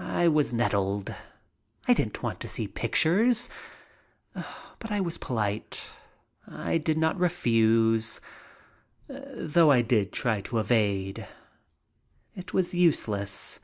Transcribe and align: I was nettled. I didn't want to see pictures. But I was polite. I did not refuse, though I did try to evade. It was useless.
I 0.00 0.26
was 0.26 0.54
nettled. 0.54 1.14
I 1.86 1.92
didn't 1.92 2.22
want 2.22 2.40
to 2.40 2.48
see 2.48 2.66
pictures. 2.66 3.50
But 4.32 4.90
I 4.90 5.02
was 5.02 5.18
polite. 5.18 5.86
I 6.48 6.78
did 6.78 6.96
not 6.96 7.18
refuse, 7.20 8.22
though 9.08 9.70
I 9.70 9.82
did 9.82 10.12
try 10.12 10.40
to 10.40 10.58
evade. 10.60 11.26
It 12.34 12.54
was 12.54 12.72
useless. 12.72 13.60